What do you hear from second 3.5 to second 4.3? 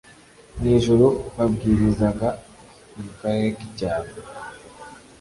k icyaro